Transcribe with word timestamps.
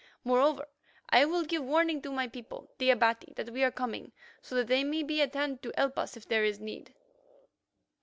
Moreover, 0.23 0.65
I 1.11 1.25
will 1.25 1.43
give 1.43 1.63
warning 1.63 2.01
to 2.01 2.11
my 2.11 2.27
people, 2.27 2.71
the 2.79 2.89
Abati, 2.89 3.33
that 3.35 3.51
we 3.51 3.63
are 3.63 3.69
coming, 3.69 4.11
so 4.41 4.55
that 4.55 4.65
they 4.65 4.83
may 4.83 5.03
be 5.03 5.21
at 5.21 5.35
hand 5.35 5.61
to 5.61 5.71
help 5.77 5.99
us 5.99 6.17
if 6.17 6.27
there 6.27 6.43
is 6.43 6.59
need." 6.59 6.95